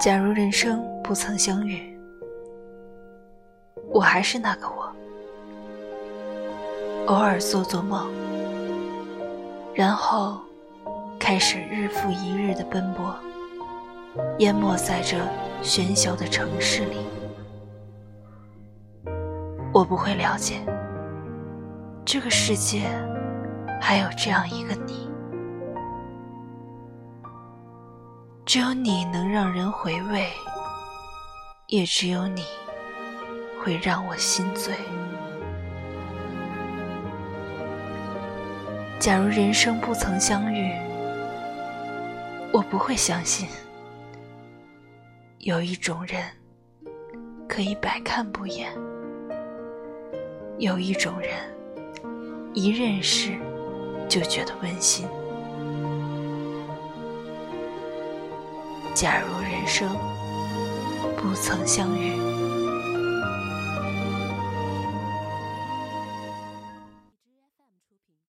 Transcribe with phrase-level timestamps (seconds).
[0.00, 1.94] 假如人生不曾相遇，
[3.90, 4.90] 我还是那个我，
[7.06, 8.10] 偶尔做做梦，
[9.74, 10.40] 然后
[11.18, 13.14] 开始日复一日的奔波，
[14.38, 15.18] 淹没在这
[15.62, 16.96] 喧嚣的城市里。
[19.70, 20.62] 我不会了解，
[22.06, 22.84] 这个世界
[23.78, 25.09] 还有这样一个你。
[28.52, 30.26] 只有你能让人回味，
[31.68, 32.42] 也只有你
[33.62, 34.74] 会让我心醉。
[38.98, 40.72] 假如人生不曾相遇，
[42.52, 43.48] 我不会相信
[45.38, 46.20] 有一种人
[47.48, 48.68] 可以百看不厌，
[50.58, 51.30] 有一种人
[52.52, 53.30] 一认识
[54.08, 55.06] 就觉得温馨。
[59.00, 59.96] 假如人生
[61.16, 62.29] 不曾相遇。